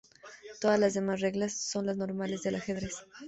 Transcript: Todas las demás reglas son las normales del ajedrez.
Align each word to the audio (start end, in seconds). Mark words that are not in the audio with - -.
Todas 0.59 0.79
las 0.79 0.95
demás 0.95 1.21
reglas 1.21 1.53
son 1.55 1.85
las 1.85 1.95
normales 1.95 2.41
del 2.41 2.55
ajedrez. 2.55 3.05